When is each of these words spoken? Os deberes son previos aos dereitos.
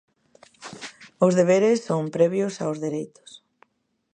Os 1.25 1.33
deberes 1.39 1.77
son 1.87 2.03
previos 2.15 2.53
aos 2.63 2.77
dereitos. 2.85 3.31